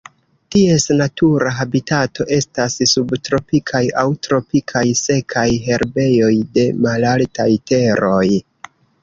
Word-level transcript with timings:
Ties 0.53 0.85
natura 1.01 1.51
habitato 1.57 2.25
estas 2.37 2.77
subtropikaj 2.93 3.83
aŭ 4.05 4.07
tropikaj 4.29 4.83
sekaj 5.03 5.45
herbejoj 5.69 6.33
de 6.57 6.65
malaltaj 6.89 7.49
teroj. 7.75 8.27